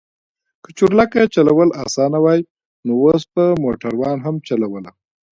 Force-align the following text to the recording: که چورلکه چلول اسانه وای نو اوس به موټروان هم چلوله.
که 0.63 0.69
چورلکه 0.77 1.21
چلول 1.35 1.69
اسانه 1.83 2.19
وای 2.23 2.39
نو 2.85 2.91
اوس 3.01 3.23
به 3.33 3.43
موټروان 3.63 4.17
هم 4.25 4.35
چلوله. 4.47 4.91